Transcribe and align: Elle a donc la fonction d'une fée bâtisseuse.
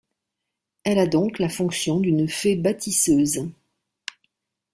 Elle 0.83 0.97
a 0.97 1.05
donc 1.05 1.37
la 1.37 1.47
fonction 1.47 1.99
d'une 1.99 2.27
fée 2.27 2.55
bâtisseuse. 2.55 3.47